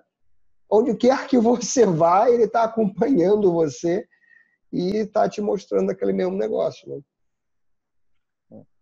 onde 0.70 0.96
quer 0.96 1.28
que 1.28 1.38
você 1.38 1.86
vá, 1.86 2.30
ele 2.30 2.44
está 2.44 2.64
acompanhando 2.64 3.52
você 3.52 4.08
e 4.72 4.98
está 4.98 5.30
te 5.30 5.42
mostrando 5.42 5.92
aquele 5.92 6.14
mesmo 6.14 6.36
negócio. 6.36 6.90
Né? 6.90 7.02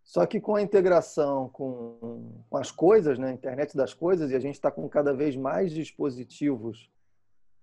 Só 0.06 0.26
que 0.26 0.40
com 0.40 0.56
a 0.56 0.62
integração 0.62 1.50
com, 1.50 2.44
com 2.48 2.58
as 2.58 2.72
coisas, 2.72 3.18
né, 3.18 3.32
internet 3.32 3.76
das 3.76 3.94
coisas, 3.94 4.30
e 4.30 4.36
a 4.36 4.40
gente 4.40 4.56
está 4.56 4.70
com 4.70 4.88
cada 4.88 5.14
vez 5.14 5.36
mais 5.36 5.74
dispositivos 5.74 6.90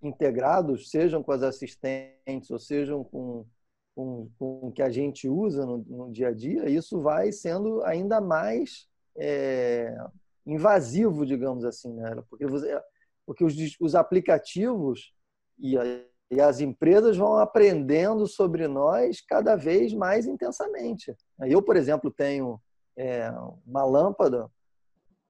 integrados, 0.03 0.91
sejam 0.91 1.23
com 1.23 1.31
as 1.31 1.45
assistentes 1.45 2.51
ou 2.51 2.59
sejam 2.59 3.05
com, 3.05 3.47
com, 3.95 4.29
com 4.37 4.69
o 4.69 4.73
que 4.73 4.83
a 4.83 4.91
gente 4.91 5.29
usa 5.29 5.65
no, 5.65 5.79
no, 5.79 6.13
dia 6.13 6.29
a 6.29 6.33
dia, 6.33 6.69
isso 6.69 7.01
vai 7.01 7.31
sendo 7.31 7.85
ainda 7.85 8.21
mais 8.21 8.89
é, 9.17 9.97
invasivo, 10.45 11.25
digamos 11.25 11.65
assim, 11.65 11.93
né? 11.93 12.23
porque, 12.29 12.45
você, 12.45 12.77
porque 13.25 13.45
os, 13.45 13.55
os 13.81 13.95
aplicativos 13.95 15.15
e, 15.57 15.79
a, 15.79 15.83
e 16.33 16.41
as 16.41 16.61
empresas 16.61 17.15
vão 17.15 17.37
aprendendo 17.37 18.27
sobre 18.27 18.67
nós 18.67 19.21
cada 19.21 19.55
vez 19.55 19.93
mais 19.93 20.27
intensamente. 20.27 21.15
Eu, 21.43 21.61
por 21.61 21.77
exemplo, 21.77 22.11
tenho 22.11 22.59
é, 22.97 23.31
uma 23.67 23.85
lâmpada 23.85 24.51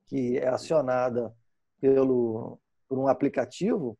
que 0.07 0.39
é 0.39 0.47
acionada 0.47 1.35
pelo, 1.81 2.57
por 2.89 2.99
um 2.99 3.09
aplicativo 3.09 3.99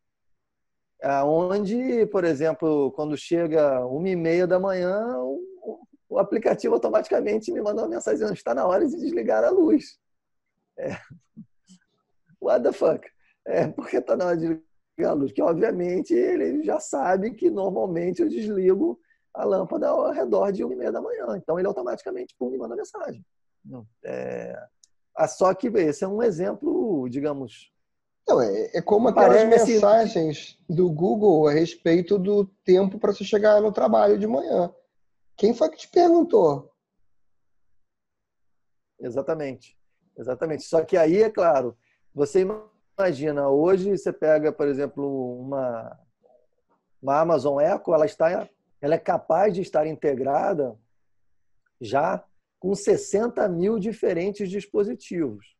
onde, 1.25 2.05
por 2.05 2.23
exemplo, 2.23 2.89
quando 2.93 3.17
chega 3.17 3.85
uma 3.85 4.07
e 4.07 4.15
meia 4.15 4.47
da 4.47 4.57
manhã, 4.57 5.17
o, 5.17 5.85
o 6.07 6.17
aplicativo 6.17 6.75
automaticamente 6.75 7.51
me 7.51 7.61
manda 7.61 7.81
uma 7.81 7.89
mensagem 7.89 8.31
está 8.31 8.55
na 8.55 8.65
hora 8.65 8.87
de 8.87 8.95
desligar 8.95 9.43
a 9.43 9.49
luz. 9.49 9.99
É. 10.79 10.95
What 12.41 12.63
the 12.63 12.71
fuck? 12.71 13.05
É, 13.45 13.67
porque 13.67 13.97
está 13.97 14.15
na 14.15 14.27
hora 14.27 14.37
de 14.37 14.63
a 15.01 15.13
luz? 15.13 15.31
Que, 15.31 15.41
obviamente, 15.41 16.13
ele 16.13 16.63
já 16.63 16.79
sabe 16.79 17.31
que 17.31 17.49
normalmente 17.49 18.21
eu 18.21 18.29
desligo 18.29 18.99
a 19.33 19.43
lâmpada 19.43 19.89
ao 19.89 20.11
redor 20.11 20.51
de 20.51 20.63
uma 20.63 20.73
e 20.73 20.77
meia 20.77 20.91
da 20.91 21.01
manhã. 21.01 21.35
Então, 21.37 21.57
ele 21.57 21.67
automaticamente 21.67 22.35
pum, 22.37 22.49
me 22.49 22.57
manda 22.57 22.75
mensagem. 22.75 23.25
É... 24.03 24.55
Só 25.27 25.53
que 25.53 25.67
esse 25.67 26.03
é 26.03 26.07
um 26.07 26.21
exemplo, 26.21 27.07
digamos, 27.09 27.71
não, 28.27 28.41
é, 28.41 28.77
é 28.77 28.81
como 28.81 29.09
aquelas 29.09 29.43
mensagens 29.45 30.57
do 30.69 30.89
Google 30.89 31.47
a 31.47 31.51
respeito 31.51 32.17
do 32.17 32.45
tempo 32.63 32.97
para 32.97 33.13
você 33.13 33.23
chegar 33.23 33.61
no 33.61 33.71
trabalho 33.71 34.17
de 34.17 34.25
manhã. 34.25 34.73
Quem 35.35 35.53
foi 35.53 35.69
que 35.69 35.77
te 35.77 35.89
perguntou? 35.89 36.71
Exatamente. 38.99 39.77
Exatamente. 40.17 40.63
Só 40.63 40.83
que 40.85 40.95
aí, 40.95 41.21
é 41.21 41.29
claro, 41.29 41.77
você 42.13 42.45
imagina, 42.97 43.49
hoje 43.49 43.97
você 43.97 44.11
pega, 44.13 44.51
por 44.51 44.67
exemplo, 44.67 45.39
uma, 45.39 45.99
uma 47.01 47.19
Amazon 47.19 47.59
Echo, 47.59 47.93
ela 47.93 48.05
está 48.05 48.47
ela 48.81 48.95
é 48.95 48.99
capaz 48.99 49.53
de 49.53 49.61
estar 49.61 49.87
integrada 49.87 50.77
já 51.79 52.21
com 52.59 52.75
60 52.75 53.47
mil 53.47 53.79
diferentes 53.79 54.49
dispositivos. 54.49 55.55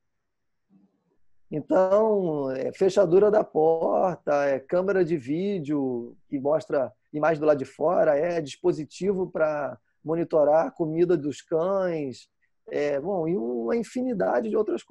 Então, 1.49 2.51
é 2.51 2.73
fechadura 2.73 3.31
da 3.31 3.43
porta, 3.43 4.45
é 4.45 4.59
câmera 4.59 5.05
de 5.05 5.15
vídeo 5.15 6.17
que 6.27 6.37
mostra 6.39 6.91
imagem 7.13 7.39
do 7.39 7.45
lado 7.45 7.59
de 7.59 7.65
fora, 7.65 8.17
é 8.17 8.41
dispositivo 8.41 9.29
para 9.29 9.79
monitorar 10.03 10.67
a 10.67 10.71
comida 10.71 11.15
dos 11.15 11.41
cães, 11.41 12.27
é, 12.67 12.99
bom, 12.99 13.27
e 13.27 13.37
uma 13.37 13.77
infinidade 13.77 14.49
de 14.49 14.57
outras 14.57 14.83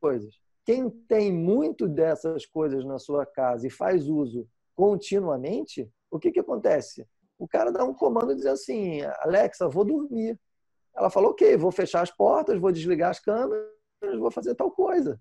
coisas. 0.00 0.34
Quem 0.66 0.90
tem 0.90 1.32
muito 1.32 1.88
dessas 1.88 2.44
coisas 2.44 2.84
na 2.84 2.98
sua 2.98 3.24
casa 3.24 3.68
e 3.68 3.70
faz 3.70 4.08
uso 4.08 4.48
continuamente, 4.74 5.88
o 6.10 6.18
que, 6.18 6.32
que 6.32 6.40
acontece? 6.40 7.08
O 7.38 7.46
cara 7.46 7.70
dá 7.70 7.84
um 7.84 7.94
comando 7.94 8.32
e 8.32 8.34
diz 8.34 8.46
assim: 8.46 9.00
Alexa, 9.20 9.68
vou 9.68 9.84
dormir. 9.84 10.36
Ela 10.92 11.08
fala: 11.08 11.28
Ok, 11.28 11.56
vou 11.56 11.70
fechar 11.70 12.02
as 12.02 12.10
portas, 12.10 12.58
vou 12.58 12.72
desligar 12.72 13.10
as 13.10 13.20
câmeras, 13.20 13.70
vou 14.18 14.28
fazer 14.28 14.56
tal 14.56 14.72
coisa. 14.72 15.20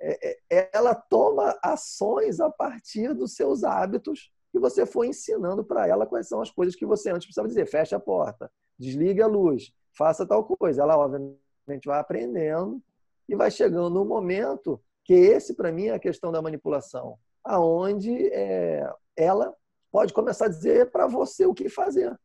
É, 0.00 0.38
é, 0.50 0.70
ela 0.74 0.92
toma 0.92 1.56
ações 1.62 2.40
a 2.40 2.50
partir 2.50 3.14
dos 3.14 3.36
seus 3.36 3.62
hábitos 3.62 4.32
que 4.50 4.58
você 4.58 4.84
foi 4.84 5.06
ensinando 5.06 5.64
para 5.64 5.86
ela 5.86 6.04
quais 6.04 6.26
são 6.26 6.40
as 6.40 6.50
coisas 6.50 6.74
que 6.74 6.84
você 6.84 7.10
antes 7.10 7.26
precisava 7.26 7.46
dizer. 7.46 7.66
Feche 7.66 7.94
a 7.94 8.00
porta, 8.00 8.50
desligue 8.76 9.22
a 9.22 9.28
luz, 9.28 9.72
faça 9.96 10.26
tal 10.26 10.44
coisa. 10.44 10.82
Ela, 10.82 10.98
obviamente, 10.98 11.86
vai 11.86 12.00
aprendendo 12.00 12.82
e 13.28 13.34
vai 13.34 13.50
chegando 13.50 13.90
no 13.90 14.04
momento 14.04 14.80
que 15.04 15.14
esse, 15.14 15.54
para 15.54 15.72
mim, 15.72 15.86
é 15.86 15.94
a 15.94 15.98
questão 15.98 16.32
da 16.32 16.42
manipulação, 16.42 17.18
aonde 17.44 18.28
é, 18.32 18.88
ela 19.16 19.54
pode 19.90 20.12
começar 20.12 20.46
a 20.46 20.50
dizer 20.50 20.90
para 20.90 21.06
você 21.06 21.46
o 21.46 21.54
que 21.54 21.68
fazer. 21.68 22.18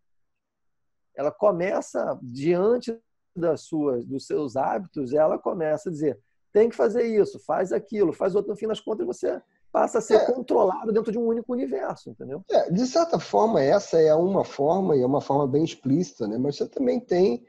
Ela 1.15 1.31
começa, 1.31 2.17
diante 2.21 2.97
das 3.35 3.61
suas, 3.61 4.05
dos 4.05 4.25
seus 4.25 4.55
hábitos, 4.55 5.13
ela 5.13 5.37
começa 5.37 5.89
a 5.89 5.91
dizer: 5.91 6.19
tem 6.51 6.69
que 6.69 6.75
fazer 6.75 7.03
isso, 7.03 7.39
faz 7.39 7.71
aquilo, 7.71 8.13
faz 8.13 8.35
outro. 8.35 8.51
No 8.51 8.57
fim 8.57 8.67
das 8.67 8.79
contas, 8.79 9.05
você 9.05 9.41
passa 9.71 9.99
a 9.99 10.01
ser 10.01 10.15
é. 10.15 10.25
controlado 10.25 10.91
dentro 10.91 11.11
de 11.11 11.17
um 11.17 11.25
único 11.25 11.53
universo, 11.53 12.09
entendeu? 12.09 12.43
É, 12.49 12.69
de 12.69 12.85
certa 12.85 13.19
forma, 13.19 13.61
essa 13.61 13.99
é 13.99 14.13
uma 14.13 14.43
forma, 14.43 14.95
e 14.95 15.01
é 15.01 15.05
uma 15.05 15.21
forma 15.21 15.47
bem 15.47 15.63
explícita, 15.63 16.27
né? 16.27 16.37
mas 16.37 16.57
você 16.57 16.67
também 16.67 16.99
tem 16.99 17.45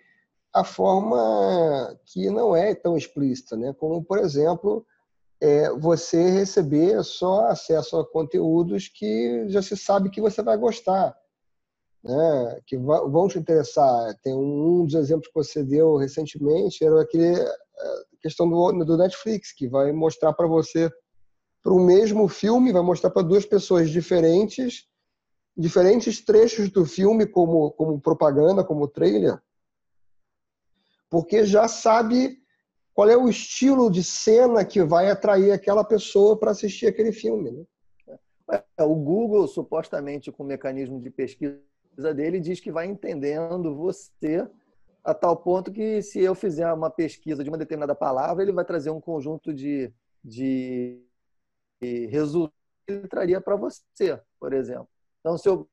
a 0.54 0.64
forma 0.64 1.98
que 2.04 2.28
não 2.30 2.54
é 2.54 2.74
tão 2.74 2.96
explícita, 2.96 3.56
né? 3.56 3.74
como, 3.78 4.04
por 4.04 4.18
exemplo, 4.18 4.86
é 5.40 5.70
você 5.70 6.30
receber 6.30 7.02
só 7.02 7.46
acesso 7.46 7.96
a 7.96 8.06
conteúdos 8.06 8.88
que 8.88 9.48
já 9.48 9.62
se 9.62 9.76
sabe 9.76 10.10
que 10.10 10.20
você 10.20 10.42
vai 10.42 10.56
gostar. 10.56 11.16
Né, 12.04 12.60
que 12.66 12.76
vão 12.76 13.28
te 13.28 13.38
interessar. 13.38 14.12
Tem 14.24 14.34
um 14.34 14.84
dos 14.84 14.94
exemplos 14.94 15.28
que 15.28 15.34
você 15.34 15.62
deu 15.62 15.94
recentemente, 15.94 16.84
era 16.84 17.00
aquele 17.00 17.36
questão 18.22 18.48
do, 18.48 18.84
do 18.84 18.96
Netflix, 18.96 19.52
que 19.52 19.68
vai 19.68 19.92
mostrar 19.92 20.32
para 20.32 20.46
você, 20.46 20.90
para 21.62 21.72
o 21.72 21.80
mesmo 21.80 22.28
filme, 22.28 22.72
vai 22.72 22.82
mostrar 22.82 23.10
para 23.10 23.22
duas 23.22 23.44
pessoas 23.44 23.90
diferentes, 23.90 24.86
diferentes 25.56 26.24
trechos 26.24 26.70
do 26.70 26.84
filme 26.84 27.26
como, 27.26 27.72
como 27.72 28.00
propaganda, 28.00 28.64
como 28.64 28.88
trailer, 28.88 29.40
porque 31.12 31.44
já 31.44 31.68
sabe 31.68 32.38
qual 32.94 33.06
é 33.06 33.14
o 33.14 33.28
estilo 33.28 33.90
de 33.90 34.02
cena 34.02 34.64
que 34.64 34.82
vai 34.82 35.10
atrair 35.10 35.52
aquela 35.52 35.84
pessoa 35.84 36.38
para 36.38 36.52
assistir 36.52 36.86
aquele 36.86 37.12
filme. 37.12 37.50
Né? 37.50 38.62
É, 38.78 38.82
o 38.82 38.94
Google, 38.94 39.46
supostamente, 39.46 40.32
com 40.32 40.42
o 40.42 40.46
mecanismo 40.46 40.98
de 40.98 41.10
pesquisa 41.10 41.60
dele, 42.16 42.40
diz 42.40 42.60
que 42.60 42.72
vai 42.72 42.86
entendendo 42.86 43.76
você 43.76 44.48
a 45.04 45.12
tal 45.12 45.36
ponto 45.36 45.70
que 45.70 46.00
se 46.00 46.18
eu 46.18 46.34
fizer 46.34 46.72
uma 46.72 46.88
pesquisa 46.88 47.44
de 47.44 47.50
uma 47.50 47.58
determinada 47.58 47.94
palavra, 47.94 48.42
ele 48.42 48.52
vai 48.52 48.64
trazer 48.64 48.88
um 48.88 49.00
conjunto 49.00 49.52
de, 49.52 49.92
de 50.24 50.98
resultados 52.08 52.56
que 52.86 52.94
ele 52.94 53.06
traria 53.06 53.38
para 53.38 53.56
você, 53.56 54.18
por 54.40 54.54
exemplo. 54.54 54.88
Então, 55.20 55.36
se 55.36 55.46
eu, 55.46 55.68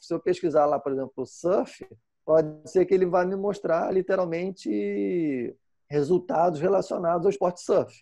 se 0.00 0.14
eu 0.14 0.20
pesquisar 0.20 0.64
lá, 0.64 0.78
por 0.78 0.90
exemplo, 0.90 1.26
surf, 1.26 1.86
pode 2.30 2.70
ser 2.70 2.86
que 2.86 2.94
ele 2.94 3.06
vai 3.06 3.26
me 3.26 3.34
mostrar 3.34 3.92
literalmente 3.92 5.52
resultados 5.88 6.60
relacionados 6.60 7.26
ao 7.26 7.30
esporte 7.30 7.60
surf. 7.60 7.92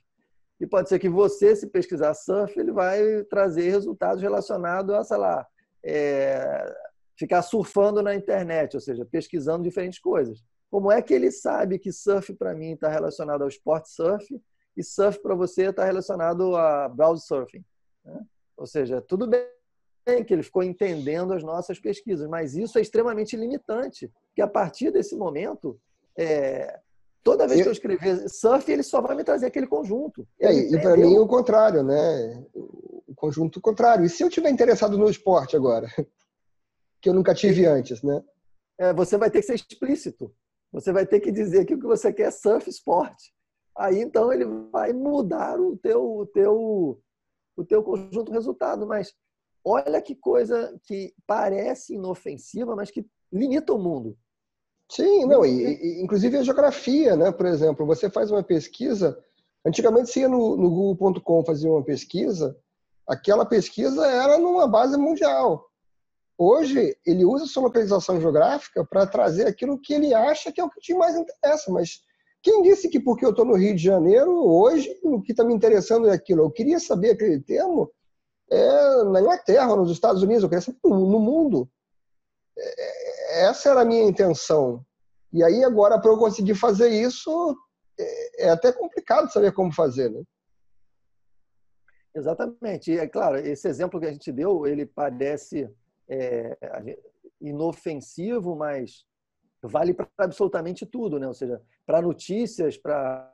E 0.61 0.67
pode 0.67 0.91
ser 0.91 0.99
que 0.99 1.09
você, 1.09 1.57
se 1.57 1.67
pesquisar 1.67 2.13
surf, 2.13 2.61
ele 2.61 2.71
vai 2.71 3.25
trazer 3.31 3.71
resultados 3.71 4.23
relacionados 4.23 4.95
a, 4.95 5.03
sei 5.03 5.17
lá, 5.17 5.47
é, 5.83 6.77
ficar 7.19 7.41
surfando 7.41 8.03
na 8.03 8.15
internet, 8.15 8.75
ou 8.75 8.83
seja, 8.83 9.03
pesquisando 9.07 9.63
diferentes 9.63 9.99
coisas. 9.99 10.45
Como 10.71 10.93
é 10.93 11.01
que 11.01 11.15
ele 11.15 11.31
sabe 11.31 11.79
que 11.79 11.91
surf 11.91 12.35
para 12.35 12.55
mim 12.55 12.73
está 12.73 12.91
relacionado 12.91 13.41
ao 13.41 13.49
esporte 13.49 13.89
surf 13.89 14.39
e 14.77 14.85
surf 14.85 15.23
para 15.23 15.35
você 15.35 15.71
está 15.71 15.87
relacionado 15.87 16.55
a 16.55 16.87
browse 16.87 17.27
surfing? 17.27 17.65
Né? 18.05 18.21
Ou 18.59 18.67
seja, 18.67 19.01
tudo 19.01 19.27
bem 19.27 19.58
que 20.25 20.35
ele 20.35 20.43
ficou 20.43 20.63
entendendo 20.63 21.33
as 21.33 21.43
nossas 21.43 21.79
pesquisas, 21.79 22.29
mas 22.29 22.55
isso 22.55 22.79
é 22.79 22.81
extremamente 22.81 23.37
limitante, 23.37 24.11
porque 24.29 24.43
a 24.43 24.49
partir 24.49 24.91
desse 24.91 25.15
momento, 25.17 25.79
é, 26.17 26.79
toda 27.23 27.47
vez 27.47 27.63
que 27.63 27.69
eu 27.69 27.73
escrever 27.73 28.29
surf, 28.29 28.71
ele 28.71 28.83
só 28.83 29.01
vai 29.01 29.15
me 29.15 29.23
trazer 29.23 29.47
aquele 29.47 29.67
conjunto. 29.67 30.27
É, 30.41 30.53
e 30.53 30.81
para 30.81 30.97
mim 30.97 31.17
o 31.19 31.27
contrário, 31.27 31.83
né? 31.83 32.45
O 32.55 33.15
conjunto 33.15 33.61
contrário. 33.61 34.05
E 34.05 34.09
se 34.09 34.23
eu 34.23 34.31
tiver 34.31 34.51
interessado 34.51 34.97
no 34.97 35.11
esporte 35.11 35.55
agora, 35.55 35.87
que 37.01 37.09
eu 37.09 37.15
nunca 37.15 37.35
tive 37.35 37.67
antes, 37.67 38.03
né? 38.03 38.23
É, 38.79 38.93
você 38.93 39.17
vai 39.17 39.31
ter 39.31 39.41
que 39.41 39.47
ser 39.47 39.55
explícito. 39.55 40.33
Você 40.73 40.93
vai 40.93 41.07
ter 41.07 41.21
que 41.21 41.33
dizer 41.33 41.65
que 41.65 41.75
o 41.75 41.79
que 41.79 41.87
você 41.87 42.13
quer 42.13 42.29
é 42.29 42.31
surf 42.31 42.69
esporte. 42.69 43.33
Aí 43.77 44.01
então 44.01 44.33
ele 44.33 44.45
vai 44.73 44.93
mudar 44.93 45.61
o 45.61 45.77
teu, 45.77 46.19
o 46.19 46.27
teu, 46.27 47.01
o 47.57 47.65
teu 47.65 47.83
conjunto 47.83 48.33
resultado. 48.33 48.87
Mas 48.87 49.15
olha 49.65 50.01
que 50.01 50.15
coisa 50.15 50.79
que 50.85 51.15
parece 51.27 51.95
inofensiva, 51.95 52.75
mas 52.75 52.91
que 52.91 53.07
limita 53.33 53.73
o 53.73 53.79
mundo. 53.79 54.17
Sim, 54.91 55.27
não, 55.27 55.45
e, 55.45 55.75
e, 55.75 56.03
inclusive 56.03 56.39
a 56.39 56.43
geografia, 56.43 57.15
né? 57.15 57.31
Por 57.31 57.47
exemplo, 57.47 57.87
você 57.87 58.09
faz 58.09 58.31
uma 58.31 58.43
pesquisa, 58.43 59.19
antigamente 59.65 60.11
você 60.11 60.21
ia 60.21 60.29
no, 60.29 60.57
no 60.57 60.71
google.com 60.71 61.45
fazer 61.45 61.69
uma 61.69 61.85
pesquisa, 61.85 62.59
aquela 63.07 63.45
pesquisa 63.45 64.07
era 64.07 64.39
numa 64.39 64.67
base 64.67 64.97
mundial. 64.97 65.67
Hoje, 66.39 66.97
ele 67.05 67.25
usa 67.25 67.47
sua 67.47 67.65
localização 67.65 68.21
geográfica 68.21 68.85
para 68.85 69.07
trazer 69.07 69.47
aquilo 69.47 69.79
que 69.79 69.93
ele 69.93 70.15
acha 70.15 70.53
que 70.53 70.61
é 70.61 70.65
o 70.65 70.71
que 70.71 70.81
te 70.81 70.95
mais 70.95 71.17
interessa, 71.17 71.71
mas 71.71 72.01
quem 72.43 72.63
disse 72.63 72.89
que 72.89 73.01
porque 73.01 73.27
eu 73.27 73.31
estou 73.31 73.45
no 73.45 73.57
Rio 73.57 73.75
de 73.75 73.83
Janeiro, 73.83 74.33
hoje, 74.47 74.89
o 75.03 75.21
que 75.21 75.33
está 75.33 75.43
me 75.43 75.53
interessando 75.53 76.09
é 76.09 76.13
aquilo? 76.13 76.43
Eu 76.43 76.51
queria 76.51 76.79
saber 76.79 77.11
aquele 77.11 77.41
termo 77.41 77.91
é, 78.51 79.05
na 79.05 79.21
Inglaterra, 79.21 79.77
nos 79.77 79.91
Estados 79.91 80.23
Unidos, 80.23 80.43
eu 80.43 80.49
queria 80.49 80.63
saber 80.63 80.79
no 80.85 81.21
mundo. 81.21 81.69
É, 82.57 83.45
essa 83.45 83.71
era 83.71 83.83
a 83.83 83.85
minha 83.85 84.03
intenção. 84.03 84.85
E 85.33 85.45
aí, 85.45 85.63
agora, 85.65 86.01
para 86.01 86.11
eu 86.11 86.19
conseguir 86.19 86.55
fazer 86.55 86.89
isso, 86.89 87.57
é, 87.99 88.47
é 88.47 88.51
até 88.51 88.73
complicado 88.73 89.31
saber 89.31 89.53
como 89.53 89.73
fazer, 89.73 90.11
né? 90.11 90.23
Exatamente. 92.15 92.91
E, 92.91 92.99
é 92.99 93.07
claro, 93.07 93.37
esse 93.39 93.69
exemplo 93.69 94.01
que 94.01 94.07
a 94.07 94.13
gente 94.13 94.33
deu, 94.33 94.67
ele 94.67 94.87
parece 94.87 95.71
é, 96.09 96.57
inofensivo, 97.41 98.57
mas 98.57 99.05
vale 99.63 99.93
para 99.93 100.09
absolutamente 100.19 100.87
tudo, 100.87 101.19
né? 101.19 101.29
Ou 101.29 101.35
seja, 101.35 101.61
para 101.87 102.01
notícias, 102.01 102.77
para 102.77 103.33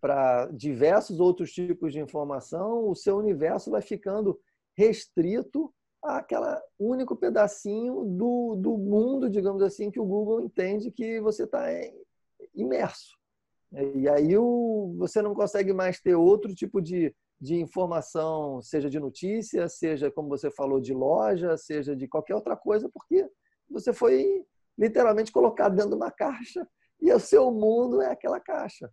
para 0.00 0.46
diversos 0.46 1.20
outros 1.20 1.52
tipos 1.52 1.92
de 1.92 2.00
informação, 2.00 2.88
o 2.88 2.94
seu 2.94 3.16
universo 3.16 3.70
vai 3.70 3.82
ficando 3.82 4.38
restrito 4.76 5.72
àquela 6.02 6.62
único 6.78 7.16
pedacinho 7.16 8.04
do, 8.04 8.56
do 8.56 8.76
mundo, 8.76 9.28
digamos 9.30 9.62
assim, 9.62 9.90
que 9.90 9.98
o 9.98 10.04
Google 10.04 10.40
entende 10.40 10.90
que 10.90 11.20
você 11.20 11.44
está 11.44 11.66
imerso. 12.54 13.16
E 13.72 14.08
aí 14.08 14.36
o, 14.36 14.94
você 14.96 15.20
não 15.20 15.34
consegue 15.34 15.72
mais 15.72 16.00
ter 16.00 16.14
outro 16.14 16.54
tipo 16.54 16.80
de, 16.80 17.14
de 17.40 17.56
informação, 17.56 18.62
seja 18.62 18.88
de 18.88 19.00
notícia, 19.00 19.68
seja, 19.68 20.10
como 20.10 20.28
você 20.28 20.50
falou, 20.50 20.80
de 20.80 20.94
loja, 20.94 21.56
seja 21.56 21.96
de 21.96 22.06
qualquer 22.06 22.34
outra 22.34 22.56
coisa, 22.56 22.88
porque 22.88 23.28
você 23.68 23.92
foi 23.92 24.44
literalmente 24.78 25.32
colocado 25.32 25.74
dentro 25.74 25.90
de 25.90 25.96
uma 25.96 26.10
caixa 26.10 26.66
e 27.00 27.12
o 27.12 27.18
seu 27.18 27.50
mundo 27.50 28.00
é 28.00 28.10
aquela 28.10 28.40
caixa. 28.40 28.90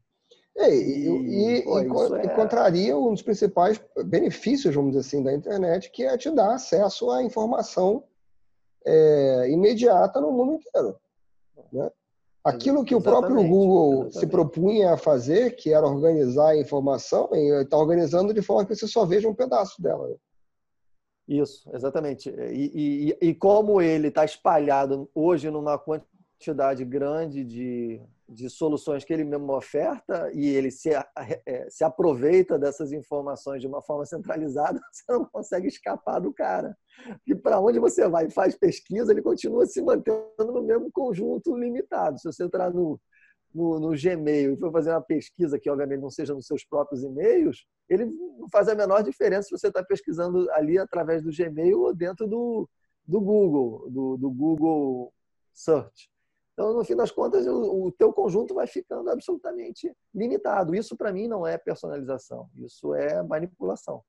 É, 0.55 0.69
e, 0.69 1.07
e, 1.07 1.57
e, 1.57 1.63
pô, 1.63 1.79
e 2.15 2.19
é... 2.19 2.27
contraria 2.29 2.95
um 2.95 3.11
dos 3.11 3.23
principais 3.23 3.81
benefícios, 4.05 4.73
vamos 4.73 4.91
dizer 4.91 5.07
assim, 5.07 5.23
da 5.23 5.33
internet, 5.33 5.89
que 5.91 6.03
é 6.03 6.15
te 6.17 6.29
dar 6.29 6.53
acesso 6.53 7.09
à 7.09 7.23
informação 7.23 8.03
é, 8.85 9.49
imediata 9.49 10.21
no 10.21 10.31
mundo 10.31 10.53
inteiro. 10.53 10.95
Né? 11.71 11.89
Aquilo 12.43 12.83
que 12.83 12.93
exatamente, 12.93 12.95
o 12.95 13.01
próprio 13.01 13.47
Google 13.47 13.93
exatamente. 13.93 14.19
se 14.19 14.27
propunha 14.27 14.93
a 14.93 14.97
fazer, 14.97 15.55
que 15.55 15.73
era 15.73 15.87
organizar 15.87 16.49
a 16.49 16.57
informação, 16.57 17.29
está 17.33 17.77
organizando 17.77 18.33
de 18.33 18.41
forma 18.41 18.65
que 18.65 18.75
você 18.75 18.87
só 18.87 19.05
veja 19.05 19.27
um 19.29 19.33
pedaço 19.33 19.81
dela. 19.81 20.09
Né? 20.09 20.15
Isso, 21.27 21.69
exatamente. 21.73 22.29
E, 22.29 23.15
e, 23.21 23.29
e 23.29 23.33
como 23.33 23.81
ele 23.81 24.09
está 24.09 24.25
espalhado 24.25 25.09
hoje 25.15 25.49
numa 25.49 25.79
quantidade 25.79 26.83
grande 26.83 27.45
de, 27.45 28.01
de 28.33 28.49
soluções 28.49 29.03
que 29.03 29.13
ele 29.13 29.23
mesmo 29.23 29.55
oferta 29.55 30.31
e 30.33 30.47
ele 30.47 30.71
se, 30.71 30.89
é, 31.45 31.69
se 31.69 31.83
aproveita 31.83 32.57
dessas 32.57 32.91
informações 32.91 33.61
de 33.61 33.67
uma 33.67 33.81
forma 33.81 34.05
centralizada, 34.05 34.79
você 34.91 35.03
não 35.11 35.25
consegue 35.25 35.67
escapar 35.67 36.19
do 36.19 36.33
cara. 36.33 36.77
E 37.27 37.35
para 37.35 37.59
onde 37.59 37.79
você 37.79 38.07
vai 38.07 38.27
e 38.27 38.31
faz 38.31 38.55
pesquisa, 38.55 39.11
ele 39.11 39.21
continua 39.21 39.65
se 39.65 39.81
mantendo 39.81 40.31
no 40.39 40.63
mesmo 40.63 40.91
conjunto 40.91 41.55
limitado. 41.55 42.19
Se 42.19 42.31
você 42.31 42.43
entrar 42.43 42.71
no, 42.71 42.99
no, 43.53 43.79
no, 43.79 43.91
Gmail 43.91 44.53
e 44.53 44.57
for 44.57 44.71
fazer 44.71 44.91
uma 44.91 45.01
pesquisa 45.01 45.59
que, 45.59 45.69
obviamente, 45.69 46.01
não 46.01 46.09
seja 46.09 46.33
nos 46.33 46.47
seus 46.47 46.65
próprios 46.65 47.03
e-mails, 47.03 47.65
ele 47.89 48.05
não 48.05 48.49
faz 48.49 48.67
a 48.67 48.75
menor 48.75 49.03
diferença 49.03 49.43
se 49.43 49.57
você 49.57 49.67
está 49.67 49.83
pesquisando 49.83 50.49
ali 50.51 50.77
através 50.77 51.21
do 51.21 51.31
Gmail 51.31 51.81
ou 51.81 51.95
dentro 51.95 52.27
do, 52.27 52.69
do 53.05 53.21
Google, 53.21 53.89
do, 53.89 54.17
do 54.17 54.31
Google 54.31 55.13
Search. 55.53 56.12
Então, 56.53 56.73
no 56.73 56.83
fim 56.83 56.95
das 56.95 57.11
contas, 57.11 57.47
o, 57.47 57.87
o 57.87 57.91
teu 57.91 58.13
conjunto 58.13 58.53
vai 58.53 58.67
ficando 58.67 59.09
absolutamente 59.09 59.91
limitado. 60.13 60.75
Isso, 60.75 60.95
para 60.95 61.11
mim, 61.11 61.27
não 61.27 61.45
é 61.45 61.57
personalização. 61.57 62.47
Isso 62.57 62.93
é 62.93 63.23
manipulação. 63.23 64.03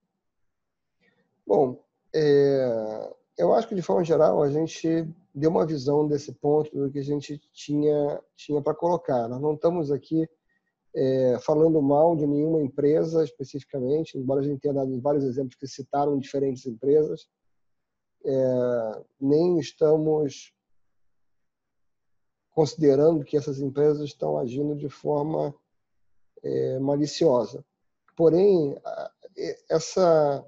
Bom, 1.47 1.83
é, 2.15 3.13
eu 3.39 3.53
acho 3.55 3.67
que, 3.69 3.75
de 3.75 3.83
forma 3.83 4.05
geral, 4.05 4.43
a 4.43 4.51
gente 4.51 5.09
deu 5.35 5.51
uma 5.51 5.67
visão 5.67 6.07
desse 6.07 6.33
ponto 6.33 6.71
do 6.77 6.91
que 6.91 6.99
a 6.99 7.05
gente 7.05 7.39
tinha, 7.53 8.23
tinha 8.37 8.63
para 8.63 8.75
colocar. 8.75 9.27
Nós 9.27 9.41
não 9.41 9.55
estamos 9.55 9.91
aqui 9.91 10.29
é, 10.95 11.39
falando 11.41 11.83
mal 11.83 12.15
de 12.15 12.27
nenhuma 12.27 12.63
empresa 12.63 13.25
especificamente, 13.25 14.17
embora 14.17 14.41
a 14.41 14.45
gente 14.45 14.61
tenha 14.61 14.75
dado 14.75 15.01
vários 15.01 15.25
exemplos 15.25 15.57
que 15.57 15.67
citaram 15.67 16.19
diferentes 16.19 16.65
empresas, 16.67 17.27
é, 18.25 19.03
nem 19.21 19.59
estamos 19.59 20.54
considerando 22.55 23.25
que 23.25 23.37
essas 23.37 23.59
empresas 23.59 24.05
estão 24.05 24.38
agindo 24.38 24.77
de 24.77 24.88
forma 24.88 25.55
é, 26.43 26.79
maliciosa. 26.79 27.64
Porém, 28.17 28.77
essa 29.69 30.45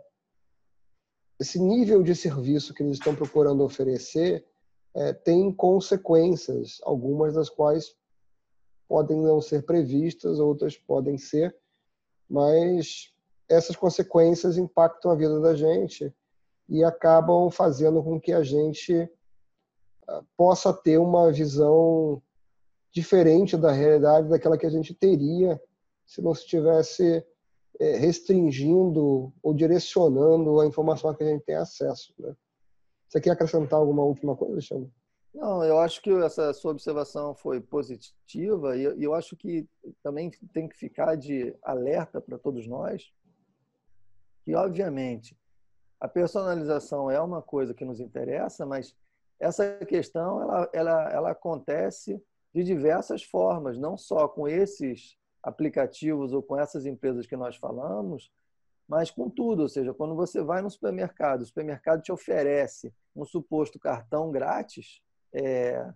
esse 1.39 1.59
nível 1.61 2.03
de 2.03 2.15
serviço 2.15 2.73
que 2.73 2.83
eles 2.83 2.97
estão 2.97 3.15
procurando 3.15 3.63
oferecer 3.63 4.47
é, 4.95 5.13
tem 5.13 5.53
consequências, 5.53 6.81
algumas 6.83 7.35
das 7.35 7.51
quais 7.51 7.95
podem 8.89 9.21
não 9.21 9.43
ser 9.43 9.67
previstas, 9.67 10.39
outras 10.39 10.79
podem 10.79 11.19
ser, 11.19 11.55
mas 12.29 13.13
essas 13.49 13.77
consequências 13.77 14.57
impactam 14.57 15.11
a 15.11 15.15
vida 15.15 15.39
da 15.41 15.55
gente 15.55 16.15
e 16.69 16.83
acabam 16.83 17.51
fazendo 17.51 18.03
com 18.03 18.19
que 18.19 18.33
a 18.33 18.43
gente 18.43 19.11
possa 20.37 20.73
ter 20.73 20.99
uma 20.99 21.33
visão 21.33 22.23
diferente 22.93 23.57
da 23.57 23.73
realidade 23.73 24.29
daquela 24.29 24.57
que 24.57 24.67
a 24.67 24.71
gente 24.71 24.95
teria 24.95 25.61
se 26.07 26.23
não 26.23 26.33
estivesse 26.33 27.25
é, 27.79 27.97
restringindo 27.97 29.33
ou 29.43 29.55
direcionando 29.55 30.61
a 30.61 30.67
informação 30.67 31.15
que 31.15 31.23
a 31.23 31.27
gente 31.27 31.45
tem 31.45 31.57
acesso. 31.57 32.15
Né? 32.19 32.35
Você 33.09 33.21
quer 33.21 33.31
acrescentar 33.31 33.79
alguma 33.79 34.03
última 34.03 34.37
coisa, 34.37 34.55
Alexandre? 34.55 34.91
Não, 35.35 35.63
eu 35.63 35.79
acho 35.79 36.01
que 36.01 36.11
essa 36.11 36.53
sua 36.55 36.71
observação 36.71 37.35
foi 37.35 37.61
positiva 37.61 38.75
e 38.75 38.85
eu 39.05 39.13
acho 39.13 39.37
que 39.37 39.69
também 40.03 40.31
tem 40.55 40.67
que 40.67 40.77
ficar 40.77 41.15
de 41.15 41.55
alerta 41.63 42.23
para 42.23 42.39
todos 42.39 42.67
nós 42.67 43.13
que, 44.43 44.55
obviamente, 44.55 45.37
a 46.01 46.09
personalização 46.09 47.11
é 47.11 47.21
uma 47.21 47.43
coisa 47.43 47.75
que 47.75 47.85
nos 47.85 48.01
interessa, 48.01 48.65
mas 48.65 48.97
essa 49.39 49.79
questão 49.87 50.43
ela, 50.43 50.71
ela, 50.73 51.11
ela 51.11 51.31
acontece 51.31 52.23
de 52.55 52.65
diversas 52.65 53.23
formas, 53.23 53.79
não 53.79 53.97
só 53.97 54.27
com 54.27 54.49
esses 54.49 55.17
aplicativos 55.43 56.33
ou 56.33 56.43
com 56.43 56.59
essas 56.59 56.87
empresas 56.87 57.27
que 57.27 57.37
nós 57.37 57.57
falamos, 57.57 58.33
mas 58.89 59.11
com 59.11 59.29
tudo. 59.29 59.63
Ou 59.63 59.69
seja, 59.69 59.93
quando 59.93 60.15
você 60.15 60.43
vai 60.43 60.63
no 60.63 60.71
supermercado, 60.71 61.43
o 61.43 61.47
supermercado 61.47 62.03
te 62.03 62.11
oferece 62.11 62.93
um 63.15 63.25
suposto 63.25 63.79
cartão 63.79 64.31
grátis 64.31 65.01
é, 65.33 65.87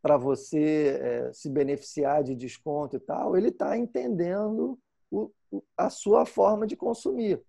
para 0.00 0.16
você 0.16 0.98
é, 1.00 1.32
se 1.32 1.50
beneficiar 1.50 2.22
de 2.22 2.34
desconto 2.34 2.96
e 2.96 3.00
tal, 3.00 3.36
ele 3.36 3.48
está 3.48 3.76
entendendo 3.76 4.78
o, 5.10 5.30
a 5.76 5.90
sua 5.90 6.24
forma 6.24 6.66
de 6.66 6.76
consumir. 6.76 7.42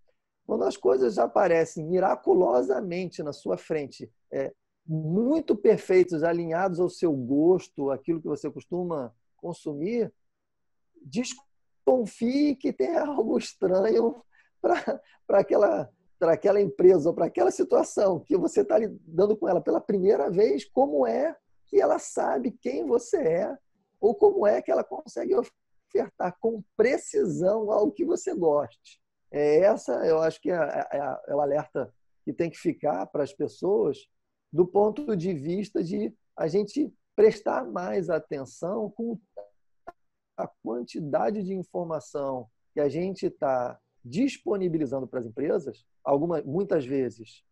Quando 0.46 0.64
as 0.64 0.76
coisas 0.76 1.20
aparecem 1.20 1.86
miraculosamente 1.86 3.22
na 3.22 3.32
sua 3.32 3.58
frente, 3.58 4.12
é, 4.32 4.52
muito 4.92 5.56
perfeitos, 5.56 6.24
alinhados 6.24 6.80
ao 6.80 6.90
seu 6.90 7.14
gosto, 7.14 7.92
aquilo 7.92 8.20
que 8.20 8.28
você 8.28 8.50
costuma 8.50 9.14
consumir, 9.38 10.12
desconfie 11.00 12.56
que 12.56 12.74
tem 12.74 12.98
algo 12.98 13.38
estranho 13.38 14.24
para 14.60 15.00
aquela 15.30 15.90
para 16.18 16.34
aquela 16.34 16.60
empresa 16.60 17.08
ou 17.08 17.16
para 17.16 17.28
aquela 17.28 17.50
situação 17.50 18.20
que 18.20 18.36
você 18.36 18.60
está 18.60 18.78
lidando 18.78 19.38
com 19.38 19.48
ela 19.48 19.62
pela 19.62 19.80
primeira 19.80 20.30
vez, 20.30 20.66
como 20.66 21.08
é 21.08 21.34
que 21.66 21.80
ela 21.80 21.98
sabe 21.98 22.52
quem 22.52 22.86
você 22.86 23.18
é 23.18 23.58
ou 24.02 24.14
como 24.14 24.46
é 24.46 24.62
que 24.62 24.70
ela 24.70 24.84
consegue 24.84 25.34
ofertar 25.34 26.36
com 26.42 26.62
precisão 26.76 27.72
algo 27.72 27.94
que 27.94 28.04
você 28.04 28.36
goste. 28.36 29.00
É 29.32 29.60
essa, 29.60 29.94
eu 30.06 30.20
acho 30.20 30.42
que 30.42 30.52
é, 30.52 30.56
é, 30.56 31.20
é 31.30 31.36
o 31.36 31.40
alerta 31.40 31.94
que 32.26 32.34
tem 32.34 32.50
que 32.50 32.58
ficar 32.58 33.06
para 33.06 33.24
as 33.24 33.32
pessoas 33.32 34.06
do 34.52 34.66
ponto 34.66 35.16
de 35.16 35.34
vista 35.34 35.84
de 35.84 36.14
a 36.36 36.48
gente 36.48 36.92
prestar 37.16 37.66
mais 37.66 38.10
atenção 38.10 38.90
com 38.92 39.20
a 40.38 40.48
quantidade 40.64 41.44
de 41.44 41.54
informação 41.54 42.48
que 42.74 42.80
a 42.80 42.88
gente 42.88 43.26
está 43.26 43.80
disponibilizando 44.04 45.06
para 45.06 45.20
as 45.20 45.26
empresas, 45.26 45.86
algumas, 46.04 46.44
muitas 46.46 46.86
vezes, 46.86 47.44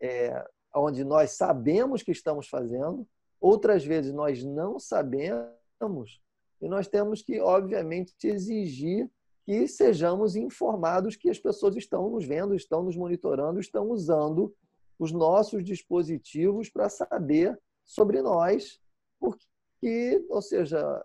é, 0.00 0.44
onde 0.74 1.04
nós 1.04 1.30
sabemos 1.32 2.02
que 2.02 2.10
estamos 2.10 2.48
fazendo, 2.48 3.06
outras 3.40 3.84
vezes 3.84 4.12
nós 4.12 4.42
não 4.42 4.78
sabemos, 4.78 6.20
e 6.60 6.68
nós 6.68 6.88
temos 6.88 7.22
que, 7.22 7.40
obviamente, 7.40 8.14
exigir 8.24 9.10
que 9.44 9.68
sejamos 9.68 10.34
informados 10.34 11.14
que 11.14 11.28
as 11.28 11.38
pessoas 11.38 11.76
estão 11.76 12.08
nos 12.10 12.24
vendo, 12.24 12.54
estão 12.54 12.82
nos 12.82 12.96
monitorando, 12.96 13.60
estão 13.60 13.90
usando 13.90 14.54
os 15.04 15.12
nossos 15.12 15.62
dispositivos 15.62 16.70
para 16.70 16.88
saber 16.88 17.60
sobre 17.84 18.22
nós 18.22 18.80
porque, 19.20 20.24
ou 20.30 20.40
seja, 20.40 21.04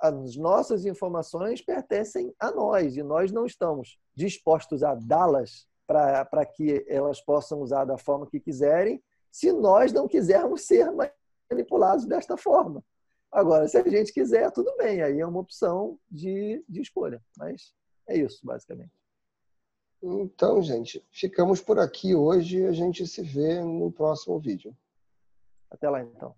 as 0.00 0.36
nossas 0.36 0.84
informações 0.84 1.62
pertencem 1.62 2.34
a 2.38 2.50
nós 2.50 2.96
e 2.96 3.02
nós 3.02 3.30
não 3.30 3.46
estamos 3.46 3.98
dispostos 4.14 4.82
a 4.82 4.94
dá-las 4.94 5.68
para 5.86 6.44
que 6.46 6.84
elas 6.88 7.20
possam 7.20 7.60
usar 7.60 7.84
da 7.84 7.96
forma 7.96 8.26
que 8.26 8.40
quiserem, 8.40 9.02
se 9.30 9.52
nós 9.52 9.92
não 9.92 10.08
quisermos 10.08 10.66
ser 10.66 10.88
manipulados 11.50 12.06
desta 12.06 12.36
forma. 12.36 12.82
Agora, 13.30 13.68
se 13.68 13.76
a 13.76 13.88
gente 13.88 14.12
quiser, 14.12 14.50
tudo 14.50 14.74
bem, 14.76 15.02
aí 15.02 15.20
é 15.20 15.26
uma 15.26 15.40
opção 15.40 15.98
de, 16.10 16.64
de 16.68 16.80
escolha. 16.80 17.22
Mas 17.36 17.74
é 18.08 18.16
isso, 18.16 18.40
basicamente. 18.44 19.03
Então, 20.06 20.62
gente, 20.62 21.02
ficamos 21.10 21.62
por 21.62 21.78
aqui 21.78 22.14
hoje. 22.14 22.66
A 22.66 22.72
gente 22.72 23.06
se 23.06 23.22
vê 23.22 23.62
no 23.62 23.90
próximo 23.90 24.38
vídeo. 24.38 24.76
Até 25.70 25.88
lá, 25.88 26.02
então. 26.02 26.34